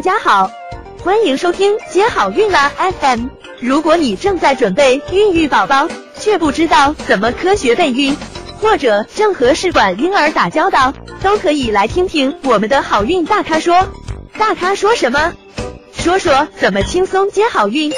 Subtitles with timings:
[0.00, 0.50] 大家好，
[1.04, 3.26] 欢迎收听接好运啦 FM。
[3.60, 8.16] 如果你正在准备孕育宝宝，却不知道怎么科学备孕，
[8.62, 13.88] 或者正和试管婴儿打交道，都可以来听听我们的好运大咖说。
[14.38, 15.34] 大咖说什么？
[15.92, 17.92] 说说怎么轻松接好运。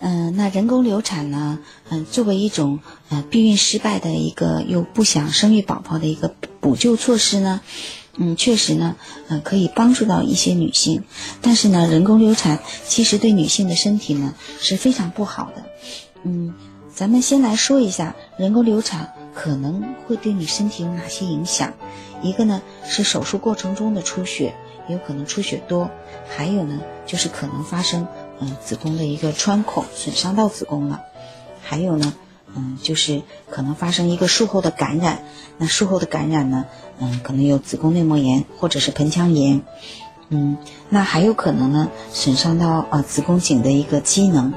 [0.00, 1.58] 嗯，那人工流产呢？
[1.90, 2.80] 嗯，作为一种
[3.10, 7.60] 呃避孕失败的一个又不想生育宝宝的一个补救措施呢，
[8.16, 8.96] 嗯，确实呢，
[9.28, 11.04] 呃，可以帮助到一些女性。
[11.40, 15.64] 但是呢，人工流产其实对女性的身体呢是非常不好的。
[16.22, 16.54] 嗯，
[16.94, 21.72] 咱们先来说一下人工流产可能会对你身体有哪些影响。
[22.22, 24.54] 一个呢是手术过程中的出血，
[24.88, 25.88] 有可能出血多；
[26.28, 28.06] 还有呢就是可能发生。
[28.40, 31.00] 嗯，子宫的一个穿孔损伤到子宫了，
[31.62, 32.12] 还有呢，
[32.54, 35.24] 嗯，就是可能发生一个术后的感染。
[35.58, 36.64] 那术后的感染呢，
[36.98, 39.62] 嗯，可能有子宫内膜炎或者是盆腔炎，
[40.28, 40.56] 嗯，
[40.88, 44.52] 那还有可能呢，损伤到呃子宫颈的一个机能。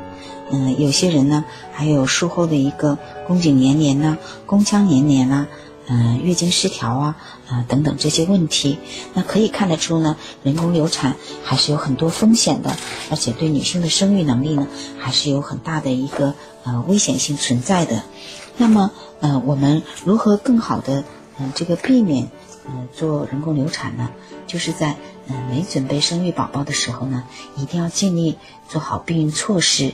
[0.51, 2.97] 嗯，有些人呢，还有术后的一个
[3.27, 5.47] 宫颈粘连呐，宫腔粘连呐。
[5.87, 7.15] 嗯，月经失调啊，
[7.47, 8.79] 啊等等这些问题，
[9.13, 12.75] 那可以看得出呢，人工流产还是有很多风险的，
[13.11, 16.33] 而且对女性的生育能力呢，还是有很大的一个
[16.63, 18.01] 呃危险性存在的。
[18.57, 21.03] 那么，呃，我们如何更好的
[21.39, 22.31] 嗯这个避免
[22.67, 24.09] 嗯做人工流产呢？
[24.47, 24.95] 就是在
[25.27, 27.23] 嗯没准备生育宝宝的时候呢，
[27.57, 29.93] 一定要尽力做好避孕措施。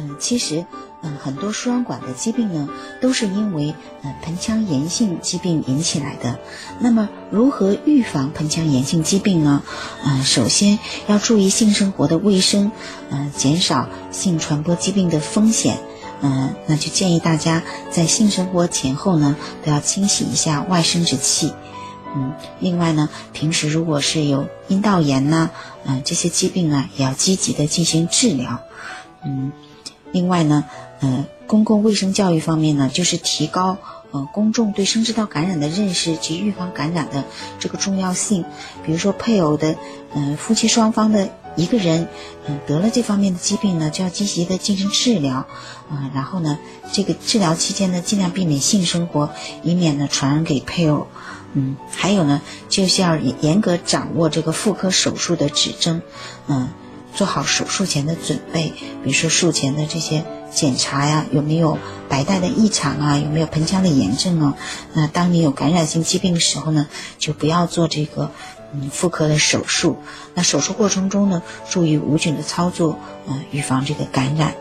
[0.00, 0.64] 嗯，其实。
[1.02, 2.68] 嗯，很多输卵管的疾病呢，
[3.00, 6.38] 都是因为呃盆腔炎性疾病引起来的。
[6.78, 9.62] 那么，如何预防盆腔炎性疾病呢？
[10.04, 12.70] 嗯，首先要注意性生活的卫生，
[13.08, 15.78] 嗯，减少性传播疾病的风险。
[16.20, 21.54] 嗯，那就建议大家在性生活前后呢，都要清洗一下外生殖器。
[22.14, 25.48] 嗯，另外呢，平时如果是有阴道炎呐，
[25.86, 28.60] 嗯，这些疾病啊，也要积极的进行治疗。
[29.24, 29.52] 嗯，
[30.12, 30.64] 另外呢。
[31.02, 33.78] 嗯，公共卫生教育方面呢，就是提高
[34.10, 37.24] 呃公众对生殖道感染的认识及预防感染的
[37.58, 38.44] 这个重要性。
[38.84, 39.76] 比如说配偶的，
[40.12, 42.06] 嗯，夫妻双方的一个人，
[42.46, 45.36] 嗯，得了这方面的疾病呢，就要积极的进行治疗，
[45.88, 46.58] 啊，然后呢，
[46.92, 49.30] 这个治疗期间呢，尽量避免性生活，
[49.62, 51.06] 以免呢传染给配偶。
[51.54, 56.02] 嗯，还有呢，就是要严格掌握这个妇科手术的指征，
[56.46, 56.68] 嗯，
[57.14, 58.72] 做好手术前的准备，
[59.02, 60.24] 比如说术前的这些。
[60.52, 61.78] 检查呀，有没有
[62.08, 63.16] 白带的异常啊？
[63.16, 64.56] 有没有盆腔的炎症啊？
[64.94, 66.88] 那当你有感染性疾病的时候呢，
[67.20, 68.32] 就不要做这个
[68.74, 69.96] 嗯妇科的手术。
[70.34, 71.40] 那手术过程中呢，
[71.70, 72.98] 注意无菌的操作，
[73.28, 74.54] 嗯，预防这个感染。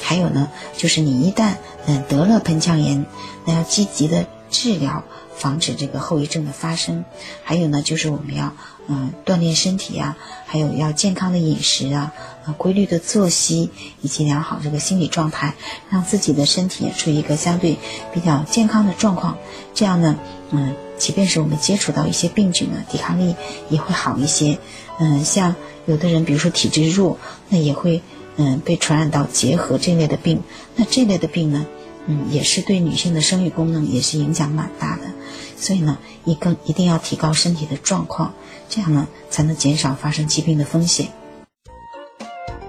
[0.00, 1.54] 还有呢，就是你一旦
[1.86, 3.04] 嗯得了盆腔炎，
[3.44, 5.02] 那要积极的治疗。
[5.34, 7.04] 防止这个后遗症的发生，
[7.42, 8.52] 还有呢，就是我们要
[8.86, 12.12] 嗯锻炼身体啊，还有要健康的饮食啊，
[12.44, 13.70] 啊规律的作息，
[14.02, 15.54] 以及良好这个心理状态，
[15.90, 17.78] 让自己的身体处于一个相对
[18.12, 19.38] 比较健康的状况。
[19.74, 20.16] 这样呢，
[20.50, 23.34] 嗯，即便是我们接触到一些病菌呢，抵抗力
[23.70, 24.58] 也会好一些。
[25.00, 28.02] 嗯，像有的人，比如说体质弱，那也会
[28.36, 30.42] 嗯被传染到结核这类的病。
[30.76, 31.66] 那这类的病呢？
[32.06, 35.02] 嗯，也是对女性的生育功能也是影响蛮大的，
[35.56, 38.34] 所以呢，一更一定要提高身体的状况，
[38.68, 41.08] 这样呢才能减少发生疾病的风险。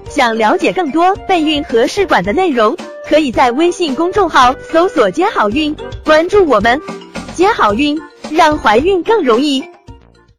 [0.10, 2.78] 想了解更多备孕和试管的内容，
[3.10, 6.80] 可以在微信公众号搜索“接好运”，关注我们，
[7.34, 9.64] 接好运，让怀孕更容易。